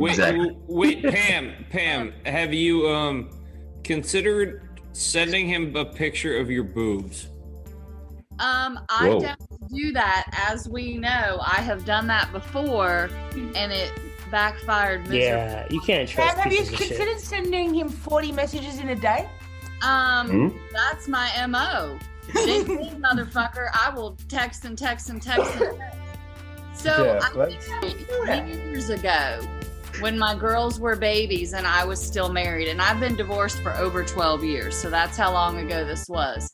[0.00, 0.56] Wait, Exactly.
[0.66, 3.28] wait, Pam, Pam, have you um
[3.84, 4.62] considered
[4.92, 7.28] sending him a picture of your boobs?
[8.38, 9.20] Um, I Whoa.
[9.20, 10.24] don't do that.
[10.50, 13.92] As we know, I have done that before, and it
[14.30, 15.20] backfired miserably.
[15.26, 16.88] Yeah, you can't trust Pam, have you pieces of shit.
[16.96, 19.28] considered sending him 40 messages in a day?
[19.82, 20.58] Um, Hmm?
[20.72, 21.98] that's my mo.
[22.32, 22.66] Big
[23.02, 23.68] motherfucker.
[23.74, 25.98] I will text and text and text and text.
[26.72, 29.40] So Yeah, I let's- think years ago,
[30.00, 33.72] when my girls were babies and I was still married, and I've been divorced for
[33.76, 36.50] over 12 years, so that's how long ago this was.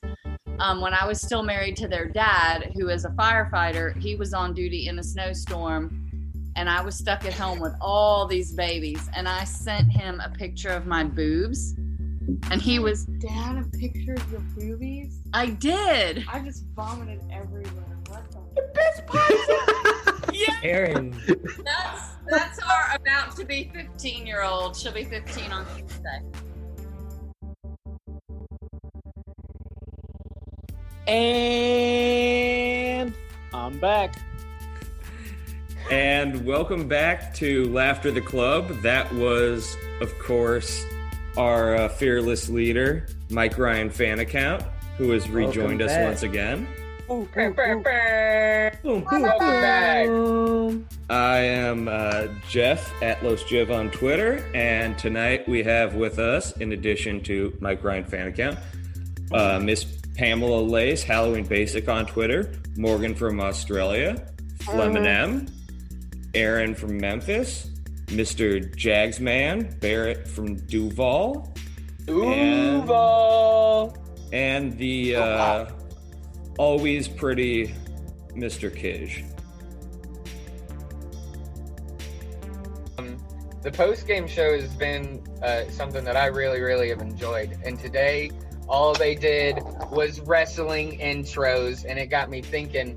[0.59, 4.35] Um, when I was still married to their dad, who is a firefighter, he was
[4.35, 6.11] on duty in a snowstorm,
[6.57, 10.31] and I was stuck at home with all these babies, and I sent him a
[10.31, 11.75] picture of my boobs,
[12.51, 15.21] and he was, Dad, a picture of your boobies?
[15.33, 16.25] I did.
[16.29, 17.99] I just vomited everywhere.
[18.09, 18.47] What the?
[20.63, 21.13] Aaron,
[21.65, 24.77] That's that's our about to be 15 year old.
[24.77, 26.21] She'll be 15 on Tuesday.
[31.07, 31.93] And
[33.55, 34.19] I'm back.
[35.91, 38.69] And welcome back to Laughter the Club.
[38.83, 40.85] That was, of course,
[41.37, 44.65] our uh, fearless leader, Mike Ryan fan account,
[44.99, 46.07] who has rejoined us back.
[46.07, 46.67] once again.
[47.07, 48.83] Boom, boom, boom, back.
[51.09, 56.57] I am uh, Jeff at Los Jiv on Twitter, and tonight we have with us,
[56.57, 58.59] in addition to Mike Ryan fan account,
[59.33, 59.85] uh, Miss
[60.17, 64.27] Pamela Lace, Halloween Basic on Twitter, Morgan from Australia,
[64.59, 65.51] Fleminem,
[66.35, 67.71] Aaron from Memphis,
[68.07, 68.75] Mr.
[68.75, 71.55] Jagsman, Barrett from Duval,
[72.09, 73.97] and, Duval.
[74.33, 75.67] and the uh,
[76.59, 77.75] always pretty
[78.35, 78.71] Mr.
[78.71, 79.25] Kij.
[83.67, 87.59] the post game show has been uh, something that I really, really have enjoyed.
[87.65, 88.31] And today,
[88.69, 89.59] all they did
[89.91, 92.97] was wrestling intros, and it got me thinking.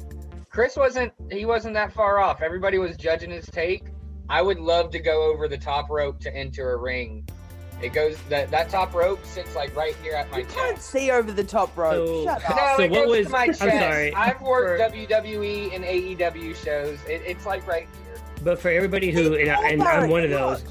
[0.51, 2.43] Chris wasn't he wasn't that far off.
[2.43, 3.85] Everybody was judging his take.
[4.29, 7.27] I would love to go over the top rope to enter a ring.
[7.81, 11.11] It goes that that top rope sits like right here at my You can't see
[11.11, 12.07] over the top rope.
[12.07, 12.73] So- Shut No.
[12.77, 13.59] So it what goes was- to my I'm chest.
[13.59, 14.13] sorry.
[14.13, 16.99] I've worked For- WWE and AEW shows.
[17.07, 18.21] It, it's like right here.
[18.43, 20.63] But for everybody who, and, I- and I'm one of those,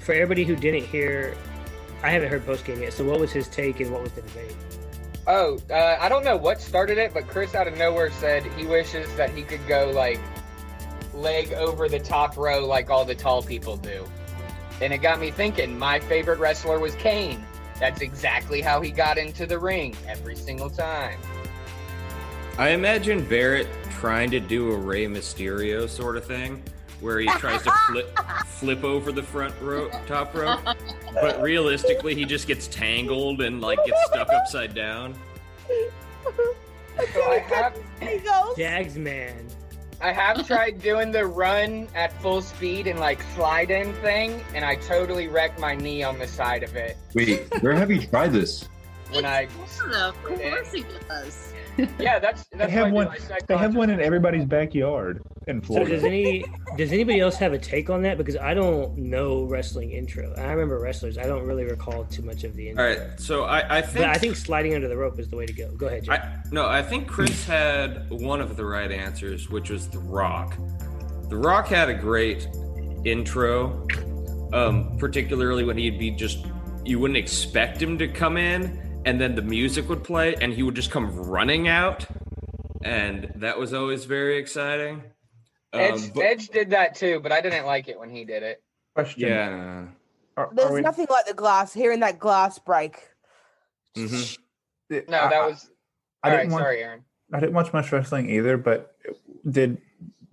[0.00, 1.34] for everybody who didn't hear,
[2.02, 2.92] I haven't heard post game yet.
[2.92, 4.56] So what was his take and what was the debate?
[5.26, 8.66] Oh, uh, I don't know what started it, but Chris out of nowhere said he
[8.66, 10.18] wishes that he could go like
[11.14, 14.04] leg over the top row like all the tall people do.
[14.82, 17.44] And it got me thinking, my favorite wrestler was Kane.
[17.78, 21.20] That's exactly how he got into the ring every single time.
[22.58, 26.64] I imagine Barrett trying to do a Rey Mysterio sort of thing,
[27.00, 30.60] where he tries to flip flip over the front row, top rope,
[31.14, 35.14] but realistically, he just gets tangled and like gets stuck upside down.
[37.14, 38.54] So I have He goes.
[38.54, 39.46] Jags man.
[40.02, 44.64] I have tried doing the run at full speed and like slide in thing, and
[44.64, 46.96] I totally wrecked my knee on the side of it.
[47.14, 48.68] Wait, where have you tried this?
[49.12, 49.48] when I.
[49.94, 51.51] Of course he does.
[51.98, 53.08] Yeah, that's that's They have one.
[53.08, 55.86] I They have one in everybody's backyard in Florida.
[55.86, 55.94] So Florida.
[55.96, 56.44] does any
[56.76, 58.18] does anybody else have a take on that?
[58.18, 60.34] Because I don't know wrestling intro.
[60.36, 61.18] I remember wrestlers.
[61.18, 62.84] I don't really recall too much of the intro.
[62.84, 65.36] All right, so I, I think But I think sliding under the rope is the
[65.36, 65.70] way to go.
[65.72, 66.12] Go ahead, Jay.
[66.12, 70.56] I, no, I think Chris had one of the right answers, which was The Rock.
[71.28, 72.46] The Rock had a great
[73.04, 73.86] intro,
[74.52, 76.44] um, particularly when he'd be just,
[76.84, 80.62] you wouldn't expect him to come in, and then the music would play, and he
[80.62, 82.06] would just come running out.
[82.84, 85.02] And that was always very exciting.
[85.72, 88.42] Um, Edge, but- Edge did that too, but I didn't like it when he did
[88.42, 88.62] it.
[88.94, 89.28] Question.
[89.28, 89.86] yeah.
[90.36, 91.72] Are, There's are we- nothing like the glass.
[91.72, 92.96] Hearing that glass break.
[93.96, 94.38] mhm.
[94.90, 95.70] No, I- that was.
[96.22, 97.04] I All didn't right, want- sorry, Aaron.
[97.32, 98.94] I didn't watch much wrestling either, but
[99.50, 99.78] did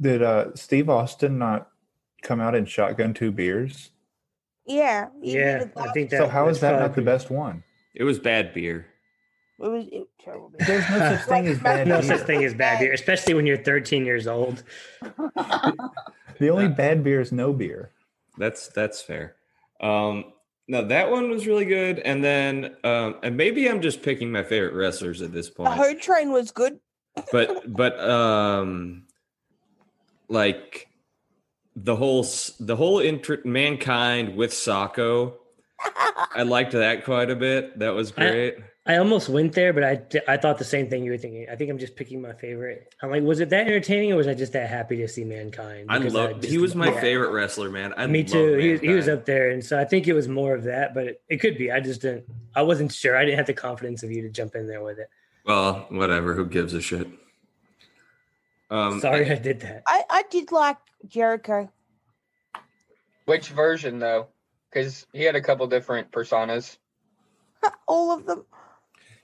[0.01, 1.69] did uh, Steve Austin not
[2.23, 3.91] come out and shotgun two beers?
[4.65, 5.07] Yeah.
[5.21, 6.17] yeah, I think that.
[6.17, 7.63] so how is that's that not the best one?
[7.99, 8.87] It was bad beer.
[9.61, 10.51] It was it was terrible.
[10.57, 12.17] There's no such thing as bad No beer.
[12.17, 14.63] such thing as bad beer, especially when you're 13 years old.
[16.39, 17.91] The only bad beer is no beer.
[18.37, 19.35] That's that's fair.
[19.81, 20.31] Um,
[20.69, 24.43] no, that one was really good, and then um, and maybe I'm just picking my
[24.43, 25.69] favorite wrestlers at this point.
[25.71, 25.93] The point.
[25.95, 26.79] Ho Train was good.
[27.33, 29.03] but but um
[30.29, 30.87] like
[31.75, 32.25] the whole
[32.61, 35.33] the whole intr- mankind with Socko
[36.35, 40.01] I liked that quite a bit that was great I almost went there, but I,
[40.27, 41.45] I thought the same thing you were thinking.
[41.51, 42.95] I think I'm just picking my favorite.
[43.03, 45.91] I'm like, was it that entertaining, or was I just that happy to see mankind?
[45.91, 46.99] I Because loved just- he was my yeah.
[46.99, 48.55] favorite wrestler man I Me too.
[48.55, 51.05] He, he was up there, and so I think it was more of that, but
[51.05, 51.71] it, it could be.
[51.71, 52.23] I just didn't.
[52.55, 53.15] I wasn't sure.
[53.15, 55.09] I didn't have the confidence of you to jump in there with it.
[55.45, 57.07] well whatever who gives a shit
[58.71, 59.83] um Sorry, I did that.
[59.87, 60.77] I, I did like
[61.07, 61.71] Jericho.
[63.25, 64.27] Which version though?
[64.71, 66.77] Because he had a couple different personas.
[67.87, 68.45] All of them.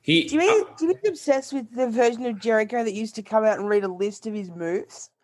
[0.01, 2.93] he Do you mean uh, do you mean obsessed with the version of Jericho that
[2.93, 5.09] used to come out and read a list of his moves?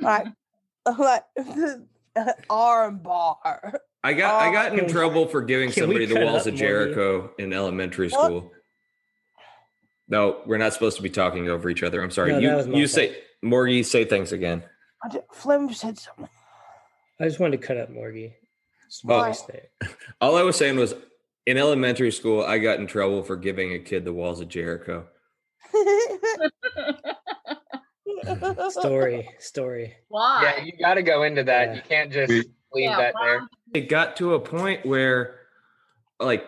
[0.00, 0.26] Like
[0.98, 1.22] like
[2.50, 3.80] arm bar.
[4.02, 6.58] I got I got in we- trouble for giving can somebody the walls of more,
[6.58, 8.24] Jericho in elementary What?
[8.24, 8.52] school.
[10.08, 12.02] No, we're not supposed to be talking over each other.
[12.02, 12.32] I'm sorry.
[12.32, 12.90] No, you you fault.
[12.90, 14.62] say Morgie, say things again.
[15.04, 16.28] I did, Flem said something.
[17.20, 18.34] I just wanted to cut up Morgie.
[19.02, 19.28] Why?
[19.28, 19.70] Mistake.
[20.20, 20.94] All I was saying was
[21.46, 25.06] in elementary school, I got in trouble for giving a kid the walls of Jericho.
[28.70, 29.94] Story, story.
[30.08, 30.54] Why?
[30.58, 31.68] Yeah, you got to go into that.
[31.68, 31.74] Yeah.
[31.74, 32.44] You can't just leave
[32.74, 33.26] Yeah, that why?
[33.26, 33.48] there.
[33.74, 35.40] It got to a point where,
[36.18, 36.44] like,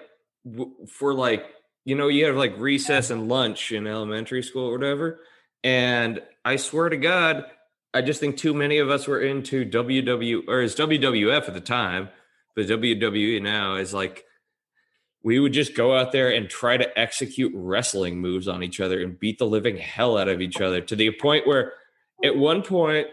[0.51, 1.45] w- for like,
[1.85, 5.21] you know, you have like recess and lunch in elementary school or whatever.
[5.65, 7.45] And I swear to God,
[7.93, 11.61] I just think too many of us were into WW or it's WWF at the
[11.61, 12.09] time,
[12.57, 14.25] but WWE now is like
[15.23, 19.03] we would just go out there and try to execute wrestling moves on each other
[19.03, 21.73] and beat the living hell out of each other to the point where
[22.25, 23.09] at one point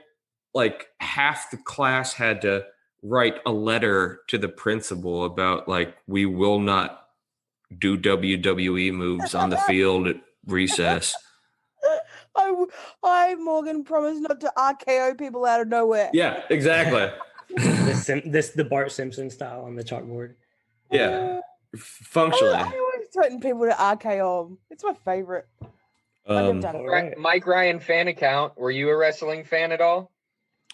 [0.53, 2.63] like half the class had to
[3.01, 7.01] write a letter to the principal about like we will not
[7.77, 11.15] do WWE moves on the field at recess.
[12.35, 12.65] I,
[13.03, 16.09] I Morgan, promised not to RKO people out of nowhere.
[16.13, 17.09] Yeah, exactly.
[17.85, 20.35] This Sim- this the Bart Simpson style on the chalkboard.
[20.91, 21.39] Yeah,
[21.73, 22.53] I, functionally.
[22.53, 24.57] I always threaten people to RKO them.
[24.69, 25.47] It's my favorite.
[26.25, 26.79] Um, done it.
[26.79, 27.17] All Ri- right.
[27.17, 28.57] Mike Ryan fan account.
[28.57, 30.11] Were you a wrestling fan at all?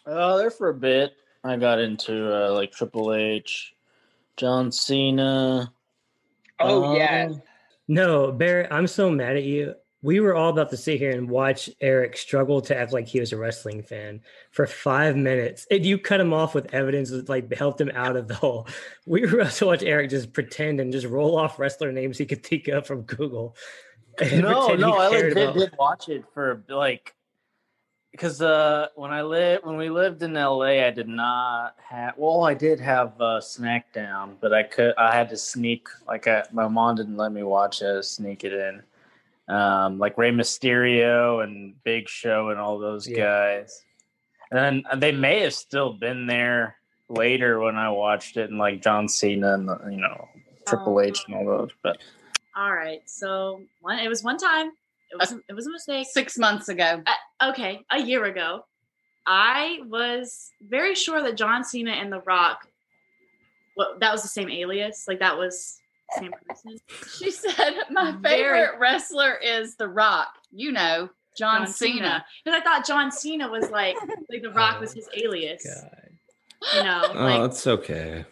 [0.06, 1.13] Uh, there for a bit.
[1.44, 3.74] I got into uh, like Triple H,
[4.38, 5.72] John Cena.
[6.60, 7.28] Oh yeah.
[7.30, 7.42] um,
[7.88, 9.74] No, Barrett, I'm so mad at you.
[10.01, 13.20] We were all about to sit here and watch Eric struggle to act like he
[13.20, 15.68] was a wrestling fan for five minutes.
[15.70, 18.68] And you cut him off with evidence that like helped him out of the hole.
[19.06, 22.25] We were about to watch Eric just pretend and just roll off wrestler names he
[22.25, 23.56] could think of from Google.
[24.34, 27.15] No, no, I legit about- did watch it for like
[28.12, 32.15] because uh when I lived when we lived in LA, I did not have.
[32.18, 36.44] Well, I did have uh, SmackDown, but I could I had to sneak like I,
[36.51, 37.86] my mom didn't let me watch it.
[37.86, 38.84] I had to sneak it in.
[39.50, 43.18] Um, like Rey Mysterio and Big Show and all those Yeah.
[43.25, 43.84] guys,
[44.51, 46.75] and then they may have still been there
[47.10, 50.29] later when I watched it, and like John Cena and the, you know
[50.68, 51.72] Triple H and all those.
[51.82, 51.98] But
[52.56, 53.01] All right.
[53.08, 54.72] So one, it was one time.
[55.12, 56.08] It was it was a mistake.
[56.12, 57.01] Six months ago.
[57.08, 58.65] Uh, okay, a year ago,
[59.25, 62.68] I was very sure that John Cena and The Rock,
[63.75, 65.06] well, that was the same alias.
[65.08, 66.78] Like that was the same person.
[67.18, 70.30] She said, My Very- favorite wrestler is The Rock.
[70.51, 72.25] You know, John, Cena.
[72.44, 73.96] Because I thought John Cena was like
[74.30, 75.66] like The Rock was his alias.
[75.66, 76.10] God.
[76.75, 78.25] You know, oh, like it's okay.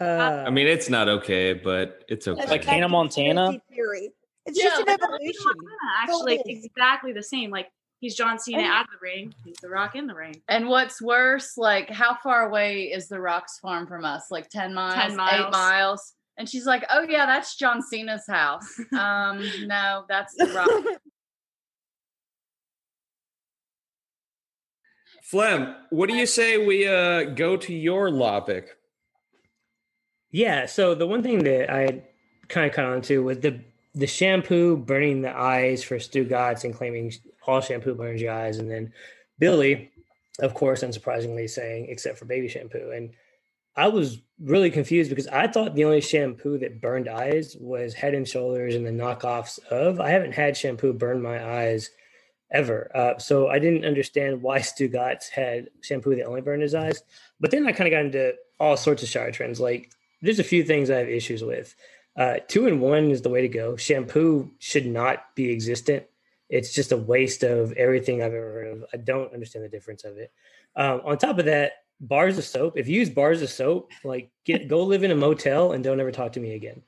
[0.00, 2.46] Uh, I mean, it's not okay, but it's okay.
[2.46, 3.60] Like Hannah Montana?
[3.68, 4.10] Theory.
[4.46, 5.52] It's just an like, evolution.
[6.00, 6.64] Actually, It is.
[6.64, 7.50] exactly the same.
[7.50, 9.34] Like he's John Cena out of the ring.
[9.44, 10.40] He's The Rock in the ring.
[10.48, 14.30] And what's worse, like how far away is the Rock's farm from us?
[14.30, 15.32] Like 10 miles, 10 miles.
[15.34, 15.52] 8 miles.
[15.52, 16.12] miles.
[16.38, 21.00] And she's like, "Oh yeah, that's John Cena's house." um, no, that's the Rock.
[25.22, 28.76] Flem, what do you say we uh go to your topic?
[30.30, 30.66] Yeah.
[30.66, 32.02] So the one thing that I
[32.48, 33.60] kind of caught on to was the
[33.94, 37.12] the shampoo burning the eyes for Stugotz and claiming
[37.46, 38.92] all shampoo burns your eyes, and then
[39.38, 39.90] Billy,
[40.40, 42.92] of course, unsurprisingly saying except for baby shampoo.
[42.94, 43.10] And
[43.78, 48.12] I was really confused because I thought the only shampoo that burned eyes was Head
[48.12, 50.00] and Shoulders and the knockoffs of.
[50.00, 51.88] I haven't had shampoo burn my eyes
[52.50, 52.90] ever.
[52.92, 57.00] Uh, so I didn't understand why Stugotz had shampoo that only burned his eyes.
[57.38, 59.60] But then I kind of got into all sorts of shower trends.
[59.60, 59.92] Like
[60.22, 61.76] there's a few things I have issues with.
[62.16, 63.76] Uh, two in one is the way to go.
[63.76, 66.02] Shampoo should not be existent.
[66.48, 68.84] It's just a waste of everything I've ever heard of.
[68.92, 70.32] I don't understand the difference of it.
[70.74, 72.74] Um, on top of that, bars of soap.
[72.76, 76.00] If you use bars of soap, like get go live in a motel and don't
[76.00, 76.82] ever talk to me again.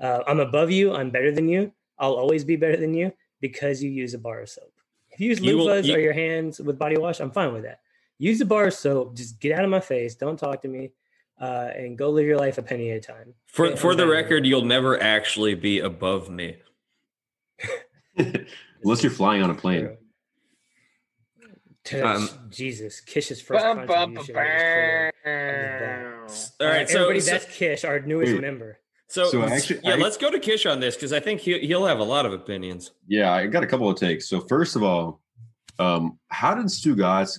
[0.00, 0.92] Uh, I'm above you.
[0.94, 1.72] I'm better than you.
[1.98, 4.72] I'll always be better than you because you use a bar of soap.
[5.10, 7.52] If you use You will- loofahs you- or your hands with body wash, I'm fine
[7.52, 7.80] with that.
[8.18, 9.16] Use a bar of soap.
[9.16, 10.14] Just get out of my face.
[10.16, 10.90] Don't talk to me,
[11.40, 13.34] uh, and go live your life a penny at a time.
[13.46, 16.56] For And- for and the record, you'll never actually be above me.
[18.82, 19.96] Unless you're flying on a plane.
[21.92, 24.34] Um, Jesus, Kish's first Bum, bum, contribution.
[24.34, 26.26] was clear.
[26.60, 28.40] All right, so- everybody, so- that's Kish, our newest Wait.
[28.40, 28.78] member.
[29.08, 31.58] So, So actually- yeah, I- let's go to Kish on this because I think he,
[31.60, 32.92] he'll have a lot of opinions.
[33.06, 34.28] Yeah, I got a couple of takes.
[34.28, 35.20] So first of all,
[35.78, 37.38] um, how did Stugotz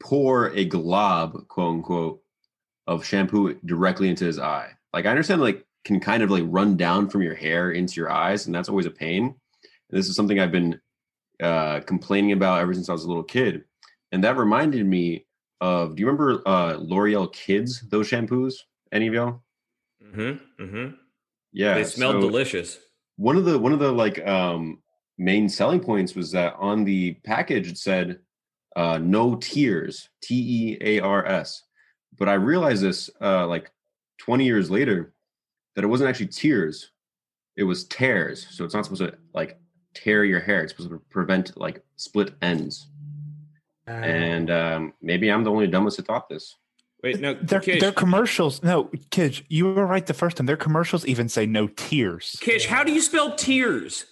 [0.00, 2.22] pour a glob, quote unquote,
[2.88, 4.72] of shampoo directly into his eye?
[4.92, 8.10] Like I understand, like can kind of like run down from your hair into your
[8.10, 9.24] eyes, and that's always a pain.
[9.24, 10.80] And this is something I've been
[11.42, 13.64] uh, complaining about ever since I was a little kid.
[14.12, 15.26] And that reminded me
[15.60, 15.96] of.
[15.96, 17.82] Do you remember uh, L'Oreal Kids?
[17.88, 18.54] Those shampoos?
[18.92, 19.42] Any of y'all?
[20.04, 20.62] Mm-hmm.
[20.64, 20.94] Mm-hmm.
[21.52, 22.78] Yeah, they smelled so- delicious.
[23.16, 24.82] one of the one of the like um
[25.18, 28.18] main selling points was that on the package it said
[28.76, 31.62] uh no tears t-e-a-r-s
[32.18, 33.70] but i realized this uh like
[34.18, 35.12] 20 years later
[35.76, 36.90] that it wasn't actually tears
[37.56, 39.60] it was tears so it's not supposed to like
[39.94, 42.88] tear your hair it's supposed to prevent like split ends
[43.88, 46.56] Uh, and um maybe i'm the only dumbest that thought this
[47.04, 48.62] Wait, no, Their, Kish, their commercials.
[48.62, 50.46] No, kids, you were right the first time.
[50.46, 52.36] Their commercials even say no tears.
[52.40, 54.06] Kish, how do you spell tears?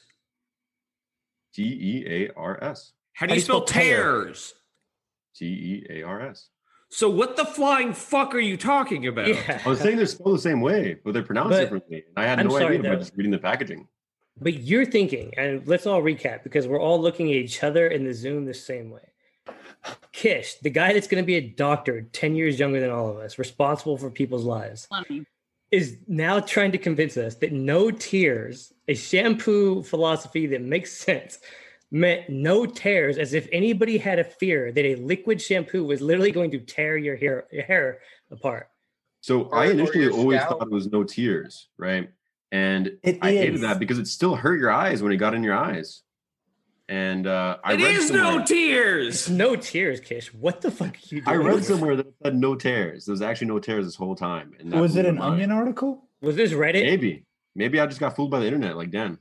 [1.54, 4.54] t-e-a-r-s How do you, spell, tears?
[5.36, 6.48] t-e-a-r-s
[6.88, 9.28] So what the flying fuck are you talking about?
[9.28, 9.60] yeah.
[9.64, 12.04] I was saying they're spelled the same way, but they're pronounced But- differently.
[12.08, 13.02] And I had I'm no sorry, idea by though.
[13.02, 13.86] just reading the packaging.
[14.40, 18.04] But you're thinking, and let's all recap because we're all looking at each other in
[18.04, 19.00] the Zoom the same way.
[20.12, 23.16] Kish, the guy that's going to be a doctor 10 years younger than all of
[23.18, 25.24] us, responsible for people's lives, Funny.
[25.70, 31.38] is now trying to convince us that no tears, a shampoo philosophy that makes sense,
[31.90, 36.30] meant no tears, as if anybody had a fear that a liquid shampoo was literally
[36.32, 37.98] going to tear your hair, your hair
[38.30, 38.68] apart.
[39.22, 40.58] So Or- I initially always scalp.
[40.60, 42.10] thought it was no tears, right?
[42.52, 45.42] And It I hated that because it still hurt your eyes when it got in
[45.44, 46.02] your eyes.
[46.88, 49.30] And uh, I It read is somewhere, no tears.
[49.30, 50.34] No tears, Kish.
[50.34, 53.04] What the fuck are you I read somewhere that said no tears.
[53.04, 54.54] There was actually no tears this whole time.
[54.58, 55.34] And Was it an mind.
[55.34, 56.08] Onion article?
[56.20, 56.82] Was this Reddit?
[56.84, 57.24] Maybe.
[57.54, 59.18] Maybe I just got fooled by the internet like Dan.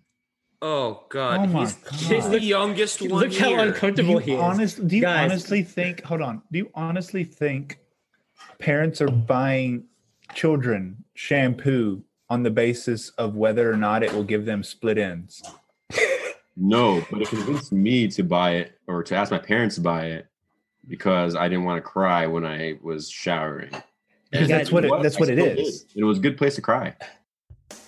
[0.62, 1.94] Oh god, Oh my he's, God.
[1.94, 3.58] he's the youngest one Look how here.
[3.60, 4.42] Do uncomfortable you, he is.
[4.42, 5.32] honest, do you Guys.
[5.32, 6.04] honestly think?
[6.04, 6.42] Hold on.
[6.52, 7.80] Do you honestly think
[8.58, 9.86] parents are buying
[10.34, 15.42] children shampoo on the basis of whether or not it will give them split ends?
[16.56, 20.08] No, but it convinced me to buy it or to ask my parents to buy
[20.08, 20.28] it
[20.88, 23.72] because I didn't want to cry when I was showering.
[24.32, 25.84] Because that's what it- I that's what it still is.
[25.86, 26.02] did.
[26.02, 26.96] It was a good place to cry.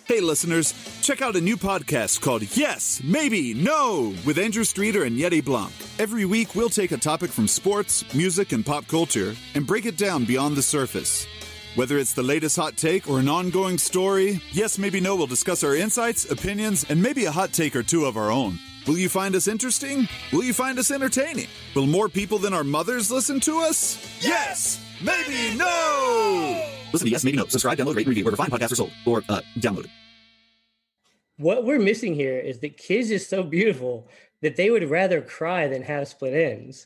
[0.05, 5.17] Hey, listeners, check out a new podcast called Yes, Maybe, No with Andrew Streeter and
[5.17, 5.71] Yeti Blanc.
[5.99, 9.97] Every week, we'll take a topic from sports, music, and pop culture and break it
[9.97, 11.27] down beyond the surface.
[11.75, 15.63] Whether it's the latest hot take or an ongoing story, Yes, Maybe, No we'll discuss
[15.63, 18.59] our insights, opinions, and maybe a hot take or two of our own.
[18.87, 20.05] Will you find us interesting?
[20.33, 21.47] Will you find us entertaining?
[21.73, 23.97] Will more people than our mothers listen to us?
[24.19, 24.83] Yes!
[25.01, 26.61] Maybe no!
[26.91, 27.45] Listen to Yes, Maybe No.
[27.45, 28.91] Subscribe, download, rate, review wherever fine podcasts are sold.
[29.05, 29.87] Or uh, download.
[31.37, 34.09] What we're missing here is that kids is so beautiful
[34.41, 36.85] that they would rather cry than have split ends.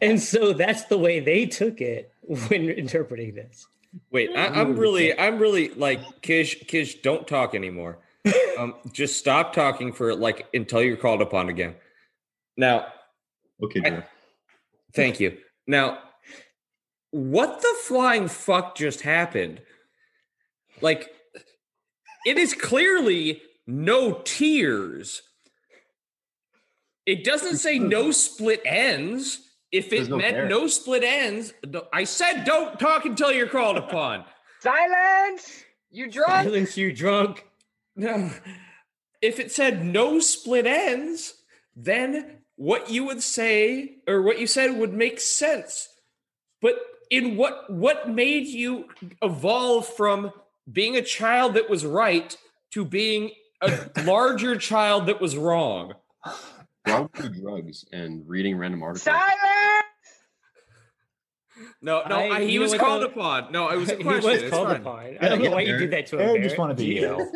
[0.00, 3.66] And so that's the way they took it when interpreting this.
[4.10, 6.66] Wait, I, I'm really, I'm really like Kish.
[6.66, 7.98] Kish, don't talk anymore.
[8.58, 11.74] um, just stop talking for like until you're called upon again.
[12.56, 12.86] Now,
[13.62, 14.04] okay, Jeff.
[14.94, 15.38] thank you.
[15.66, 15.98] Now,
[17.10, 19.60] what the flying fuck just happened?
[20.80, 21.10] Like,
[22.24, 25.22] it is clearly no tears.
[27.04, 29.51] It doesn't say no split ends.
[29.72, 30.48] If it no meant there.
[30.48, 31.54] no split ends,
[31.92, 34.24] I said don't talk until you're called upon.
[34.60, 35.64] Silence!
[35.90, 36.44] You drunk?
[36.44, 37.46] Silence, you drunk.
[37.96, 38.30] No.
[39.22, 41.34] If it said no split ends,
[41.74, 45.88] then what you would say or what you said would make sense.
[46.60, 46.74] But
[47.10, 48.88] in what what made you
[49.22, 50.32] evolve from
[50.70, 52.36] being a child that was right
[52.72, 53.30] to being
[53.62, 55.94] a larger child that was wrong?
[56.84, 59.02] Probably drugs and reading random articles.
[59.04, 59.28] Silence!
[61.80, 63.06] No, no, I- I, he was called though?
[63.06, 63.52] upon.
[63.52, 64.30] No, it was a He question.
[64.30, 64.80] was It's called fine.
[64.80, 65.16] upon.
[65.20, 66.28] I don't know why you did that to him.
[66.28, 66.58] Aaron just Barrett.
[66.58, 67.30] wanted to be yell.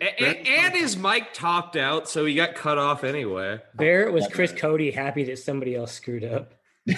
[0.00, 3.60] A- a- and his mic topped out, so he got cut off anyway.
[3.74, 6.52] Barrett was Chris Cote happy that somebody else screwed up.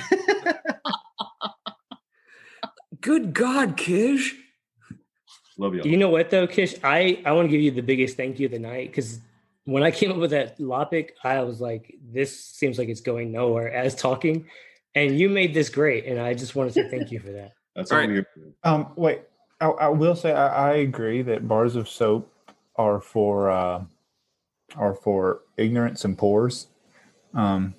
[3.00, 4.34] Good God, Kish.
[5.56, 5.82] Love you.
[5.84, 6.74] You know what though, Kish?
[6.82, 9.20] I, I want to give you the biggest thank you of the night because
[9.68, 13.30] when I came up with that topic, I was like, this seems like it's going
[13.30, 14.46] nowhere as talking.
[14.94, 16.06] And you made this great.
[16.06, 17.52] And I just wanted to say thank you for that.
[17.76, 18.08] That's All all right.
[18.08, 18.68] I'm here for.
[18.68, 19.20] Um, wait,
[19.60, 22.32] I, I will say I, I agree that bars of soap
[22.76, 23.84] are for uh,
[24.74, 26.68] are for ignorance and pores.
[27.34, 27.74] Um,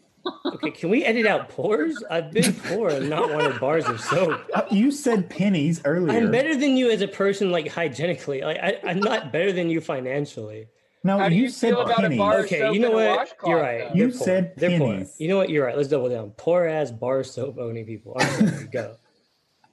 [0.46, 2.04] Okay, can we edit out pores?
[2.12, 4.40] I've been poor and not wanted bars of soap.
[4.54, 6.16] uh, you said pennies earlier.
[6.16, 8.42] I'm better than you as a person, like hygienically.
[8.42, 10.68] Like I, I'm not better than you financially.
[11.04, 12.18] No, How you, you said feel about a pennies.
[12.18, 13.34] bar Okay, soap you know what?
[13.46, 13.78] You're right.
[13.80, 13.86] though?
[13.88, 14.18] They're You poor.
[14.20, 15.06] said They're poor.
[15.18, 15.50] You know what?
[15.50, 15.78] You're right.
[15.78, 16.32] Let's double down.
[16.32, 18.18] Poor ass bar soap owning people.
[18.20, 18.66] I'm sorry.
[18.72, 18.96] Go.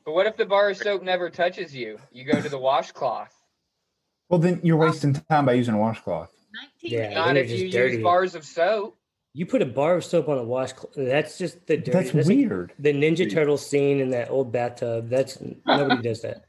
[0.04, 1.98] But what if the bar of soap never touches you?
[2.12, 3.34] You go to the washcloth.
[4.28, 6.30] Well, then you're wasting time by using a washcloth.
[6.80, 7.96] Yeah, Not if you dirty.
[7.96, 8.96] use bars of soap.
[9.34, 10.92] You put a bar of soap on a washcloth.
[10.96, 11.90] That's just the dirty.
[11.90, 12.72] That's like weird.
[12.78, 15.08] the Ninja Turtle scene in that old bathtub.
[15.10, 16.44] That's nobody does that.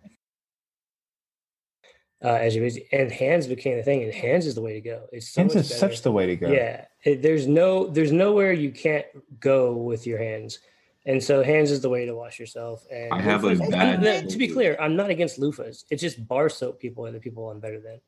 [2.23, 5.03] Uh, as you and hands became the thing, and hands is the way to go.
[5.11, 5.79] It's so Hands is better.
[5.79, 6.49] such the way to go.
[6.51, 9.05] Yeah, it, there's no there's nowhere you can't
[9.39, 10.57] go with your hands,
[11.05, 12.87] and so hands is the way to wash yourself.
[12.91, 15.83] And I have a loofahs- bad- and, to be clear, I'm not against loofahs.
[15.91, 18.01] It's just bar soap people are the people I'm better than.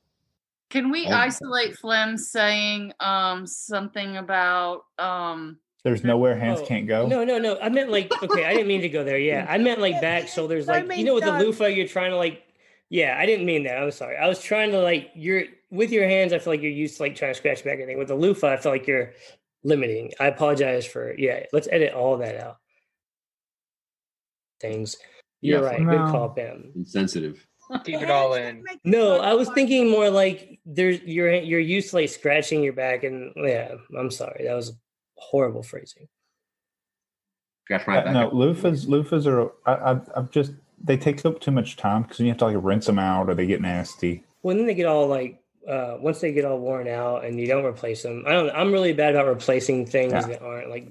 [0.71, 1.11] Can we Oh.
[1.11, 7.05] isolate Flem saying um something about um There's nowhere hands Oh, can't go.
[7.05, 7.59] No, no, no.
[7.61, 9.19] I meant like okay, I didn't mean to go there.
[9.19, 11.45] Yeah, I meant like back shoulders, I like you know with the no.
[11.45, 12.41] loofah, you're trying to like.
[12.89, 13.77] Yeah, I didn't mean that.
[13.77, 14.17] I'm sorry.
[14.17, 16.33] I was trying to like you're with your hands.
[16.33, 17.97] I feel like you're used to like trying to scratch back anything.
[17.99, 19.13] With the loofah, I feel like you're
[19.63, 20.11] limiting.
[20.19, 21.43] I apologize for yeah.
[21.53, 22.57] Let's edit all that out.
[24.59, 24.97] Things.
[25.41, 25.77] You're Yeah, right.
[25.85, 26.71] Good call, Pam.
[26.75, 27.45] Insensitive.
[27.85, 28.63] Keep it all in.
[28.83, 33.03] No, I was thinking more like there's you're you're used to like scratching your back
[33.03, 33.75] and yeah.
[33.97, 34.45] I'm sorry.
[34.45, 34.73] That was
[35.15, 36.07] horrible phrasing.
[37.65, 38.13] Scratch my Uh, back.
[38.15, 38.87] no, loofahs.
[38.87, 39.51] Loofahs are.
[39.67, 42.57] I, I've, I've just they take up too much time because you have to like
[42.59, 44.23] rinse them out or they get nasty.
[44.43, 47.47] Well, then they get all like uh, once they get all worn out and you
[47.47, 48.23] don't replace them.
[48.27, 48.49] I don't.
[48.51, 50.21] I'm really bad about replacing things Yeah.
[50.27, 50.87] that aren't like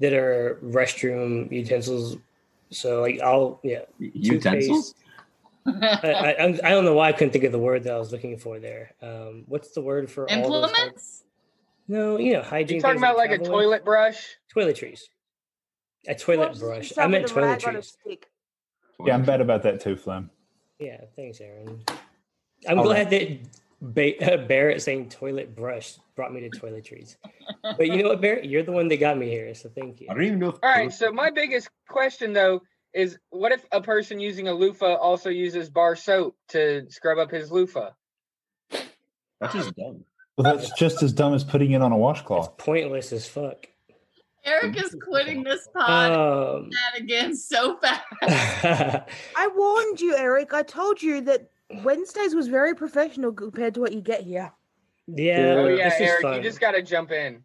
[0.00, 2.16] that are restroom utensils.
[2.70, 3.82] So like I'll yeah.
[3.98, 4.94] Utensils?
[5.64, 8.10] I, I, I'm- don't know why I couldn't think of the word that I was
[8.10, 8.94] looking for there.
[9.00, 11.22] Um, what's the word for all implements?
[11.86, 12.76] no, you know hygiene.
[12.76, 13.62] You talking about like a travel with?
[13.62, 14.36] toilet brush?
[14.54, 15.02] Toiletries.
[16.08, 16.76] A toilet Watch brush.
[16.98, 18.18] I yourself meant with a rag on a toiletries.
[18.94, 19.06] Stick.
[19.06, 20.30] Yeah, I'm bad about that too, Flem.
[20.78, 21.82] Yeah, thanks, Aaron.
[22.68, 23.38] I'm All glad that
[23.80, 27.16] ba- uh, Barrett saying toilet brush brought me to toiletries.
[27.62, 28.44] but you know what, Barrett?
[28.44, 30.08] You're the one that got me here, so thank you.
[30.10, 30.56] I don't even know if.
[30.62, 30.92] All right.
[30.92, 35.70] So my biggest question though is, what if a person using a loofah also uses
[35.70, 37.90] bar soap to scrub up his loofah?
[39.40, 40.04] That's just dumb.
[40.36, 42.56] Well, that's just as dumb as putting it on a washcloth.
[42.56, 43.66] Pointless as fuck.
[44.44, 48.02] Eric is quitting this pod Um, that again so fast.
[49.36, 50.52] I warned you, Eric.
[50.52, 51.48] I told you that
[51.84, 54.52] Wednesdays was very professional compared to what you get here.
[55.06, 56.36] yeah, Oh yeah, this is Eric, fun.
[56.36, 57.42] you just got to jump in.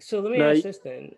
[0.00, 1.14] So let me No, ask you- this then.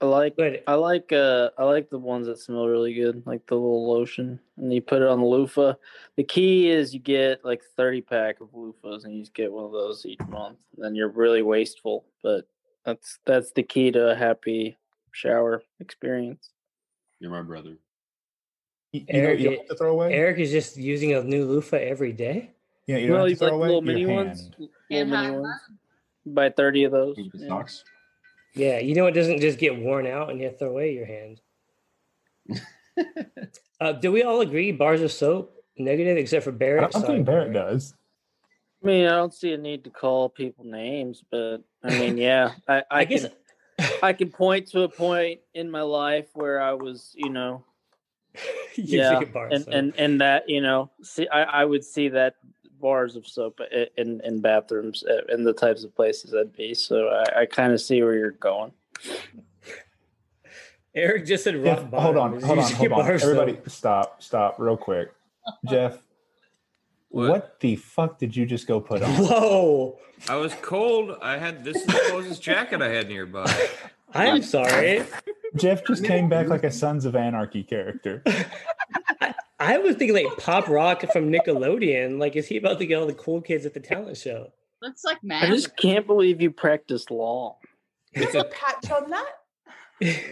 [0.00, 3.46] I like But I like uh I like the ones that smell really good, like
[3.46, 5.74] the little lotion, and you put it on the loofah.
[6.16, 9.64] The key is you get like thirty pack of loofahs, and you just get one
[9.64, 10.58] of those each month.
[10.76, 12.48] Then you're really wasteful, but
[12.84, 14.78] that's that's the key to a happy
[15.12, 16.50] shower experience.
[17.20, 17.76] You're my brother.
[18.92, 20.12] You, you know, Eric, you know what to throw away?
[20.12, 22.50] Eric is just using a new loofah every day.
[22.86, 23.66] Yeah, you know well, what to throw like away?
[23.68, 24.26] little Your mini hand.
[24.28, 24.50] ones,
[24.90, 25.60] little mini ones.
[26.26, 27.16] Buy thirty of those.
[27.16, 27.48] Yeah.
[27.48, 27.84] socks.
[28.54, 30.92] Yeah, you know it doesn't just get worn out and you have to throw away
[30.92, 31.40] your hand.
[33.80, 36.92] uh, do we all agree bars of soap negative except for I Barrett?
[36.92, 37.94] don't Sorry, think Barrett does.
[38.82, 42.52] I mean, I don't see a need to call people names, but I mean, yeah,
[42.68, 43.32] I, I, I guess- can
[44.02, 47.64] I can point to a point in my life where I was, you know,
[48.76, 49.74] Using yeah, a bar and, soap.
[49.74, 52.36] and and that you know, see, I, I would see that
[52.80, 53.60] bars of soap
[53.96, 56.74] in in bathrooms uh, in the types of places I'd be.
[56.74, 58.72] So I, I kind of see where you're going.
[60.94, 62.98] Eric just said rough Jeff, hold on, hold on, hold on.
[62.98, 63.30] bar of soap.
[63.30, 65.10] Everybody, stop, stop, real quick.
[65.68, 65.98] Jeff,
[67.12, 67.60] what?
[67.60, 69.10] the fuck did you just go put on?
[69.16, 69.98] Whoa!
[70.28, 71.16] I was cold.
[71.22, 73.68] I had this is the closest jacket I had nearby.
[74.14, 75.04] I'm sorry.
[75.56, 78.22] Jeff just came back like a Sons of Anarchy character.
[79.60, 82.18] I was thinking like pop rock from Nickelodeon.
[82.18, 84.52] Like, is he about to get all the cool kids at the talent show?
[84.82, 87.58] Looks like I just can't believe you practiced law.
[88.12, 89.32] There's a patch on that.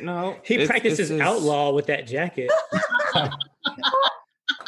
[0.03, 2.51] No, He it's- practices this is- outlaw with that jacket.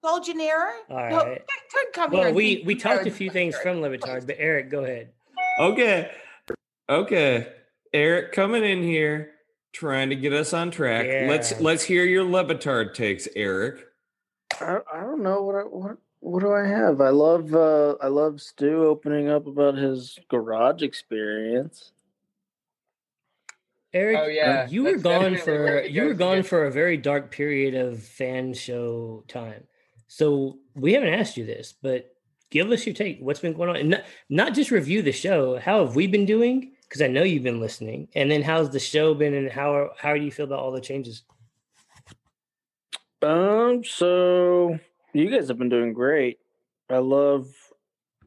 [0.03, 0.71] Sol Gennaro.
[0.89, 1.41] All No, don't,
[1.73, 2.19] don't come here.
[2.19, 5.09] Well, and we we talked a few things from Le Batard, but Eric, go ahead.
[5.59, 6.11] Okay.
[6.89, 7.47] Okay.
[7.93, 9.31] Eric coming in here
[9.73, 11.05] trying to get us on track.
[11.27, 13.85] Let's let's hear your Le Batard takes, Eric.
[14.59, 17.01] I, I don't know what I, what what do I have?
[17.01, 21.91] I love uh I love Stu opening up about his garage experience.
[23.91, 27.73] Eric, Oh, yeah, you were gone for you were gone for a very dark period
[27.73, 29.63] of fan show time.
[30.09, 32.11] So we haven't asked you this, but
[32.49, 33.19] give us your take.
[33.19, 33.75] What's been going on?
[33.75, 35.59] And not, not just review the show.
[35.59, 36.71] How have we been doing?
[36.81, 38.07] Because I know you've been listening.
[38.15, 40.81] And then how's the show been and how how do you feel about all the
[40.81, 41.21] changes?
[43.21, 44.79] Um, so
[45.13, 46.39] you guys have been doing great.
[46.89, 47.47] I love,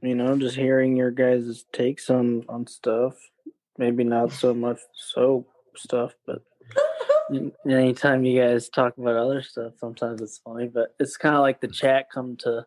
[0.03, 3.15] you know, just hearing your guys' takes on on stuff.
[3.77, 6.45] Maybe not so much soap stuff, but
[7.67, 10.69] anytime you guys talk about other stuff, sometimes it's funny.
[10.69, 12.67] But it's kind of like the chat come to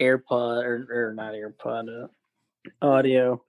[0.00, 3.42] AirPod or or not AirPod uh, audio.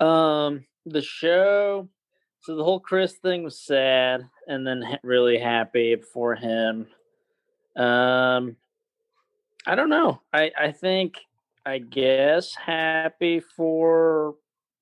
[0.00, 1.88] Um, the show.
[2.40, 6.88] So the whole Chris thing was sad, and then ha- really happy for him.
[7.76, 8.56] Um,
[9.64, 10.20] I don't know.
[10.32, 11.18] I I think
[11.64, 14.34] I guess happy for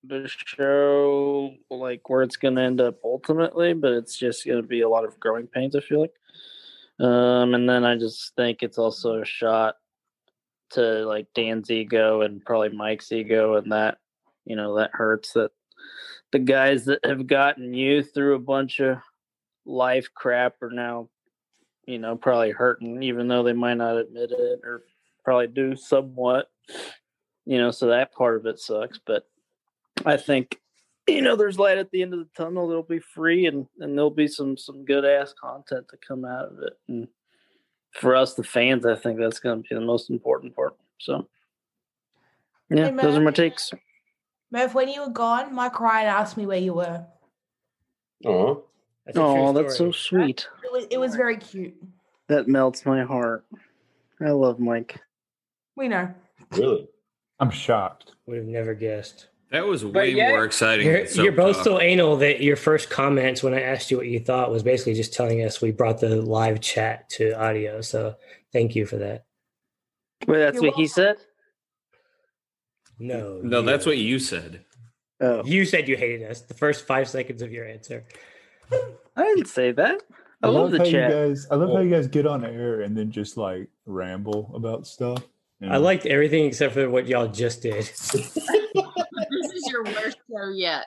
[0.04, 4.88] the show, like where it's gonna end up ultimately, but it's just gonna be a
[4.88, 5.76] lot of growing pains.
[5.76, 6.14] I feel like.
[6.98, 9.76] Um, and then I just think it's also a shot
[10.70, 13.98] to like Dan's ego and probably Mike's ego, and that
[14.44, 15.50] you know that hurts that
[16.32, 18.98] the guys that have gotten you through a bunch of
[19.66, 21.08] life crap are now
[21.86, 24.82] you know probably hurting even though they might not admit it or
[25.24, 26.50] probably do somewhat
[27.44, 29.24] you know so that part of it sucks but
[30.06, 30.58] i think
[31.06, 33.96] you know there's light at the end of the tunnel it'll be free and and
[33.96, 37.08] there'll be some some good ass content to come out of it and
[37.92, 41.26] for us the fans i think that's going to be the most important part so
[42.70, 43.72] yeah Hey, those are my takes
[44.52, 47.06] Merv, when you were gone, Mike Ryan asked me where you were.
[48.26, 48.64] Oh,
[49.06, 51.74] That's a oh that's so sweet It was, it was very cute.
[52.28, 53.44] that melts my heart
[54.20, 55.00] i love mike
[55.76, 56.12] We know.
[56.52, 56.88] really?
[57.38, 58.12] I'm shocked.
[58.26, 59.28] Would have never guessed.
[59.50, 60.86] That was way yeah, more exciting.
[60.86, 61.64] You're, than you're both talk.
[61.64, 64.94] so anal that your first comments when I asked you what you thought was basically
[64.94, 67.80] just telling us we brought the live chat to audio.
[67.80, 68.14] So
[68.52, 69.24] thank you for that.
[70.28, 71.16] wait that's You're what he said
[73.00, 74.64] No, No, you- that's what you said.
[75.20, 75.88] oh you said.
[75.88, 76.42] You hated us.
[76.42, 78.04] The first five seconds of your answer.
[79.16, 80.00] i didn't say that
[80.44, 81.48] i, love, the how chat you guys.
[81.50, 81.80] I love how oh.
[81.80, 85.24] you guys get on air and then just like ramble about stuff.
[85.68, 87.90] I liked everything except for what y'all just did.
[89.70, 90.86] this is your worst show yet.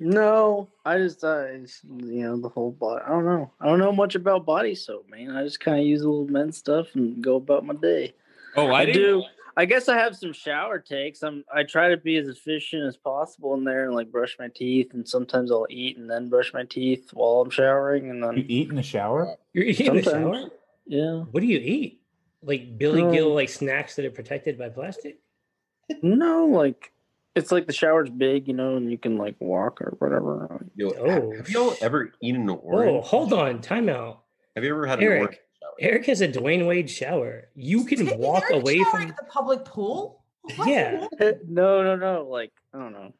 [0.00, 3.02] No, I just, I, just, you know, the whole body.
[3.04, 3.50] I don't know.
[3.60, 5.36] I don't know much about body soap, man.
[5.36, 8.14] I just kind of use a little men's stuff and go about my day.
[8.56, 9.24] Oh, I, I do.
[9.56, 11.24] I guess I have some shower takes.
[11.24, 14.46] I'm I try to be as efficient as possible in there and like brush my
[14.46, 18.36] teeth and sometimes I'll eat and then brush my teeth while I'm showering and then
[18.36, 19.34] You eat in the shower?
[19.52, 20.44] You're eating in the shower?
[20.86, 21.24] Yeah.
[21.32, 22.00] What do you eat?
[22.40, 25.18] Like Billy Um, Gill, like snacks that are protected by plastic?
[26.02, 26.92] No, like
[27.34, 30.66] it's like the shower's big, you know, and you can like walk or whatever.
[30.74, 31.36] Yo, Oh.
[31.36, 32.90] have y'all ever eaten an orange?
[32.90, 34.18] Oh, hold on, timeout.
[34.56, 35.20] Have you ever had an orange?
[35.22, 35.40] Eric,
[35.80, 37.48] Eric has a Dwyane Wade shower.
[37.54, 40.24] You can walk away from the public pool.
[40.66, 41.06] yeah.
[41.48, 42.26] no, no, no.
[42.28, 43.12] Like I don't know.